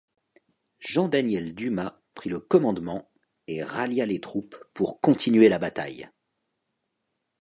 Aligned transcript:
Jean-Daniel 0.79 1.53
Dumas 1.53 2.01
prit 2.15 2.31
le 2.31 2.39
commandement 2.39 3.11
et 3.45 3.61
rallia 3.61 4.07
les 4.07 4.19
troupes 4.19 4.57
pour 4.73 4.99
continuer 4.99 5.47
la 5.47 5.59
bataille. 5.59 6.09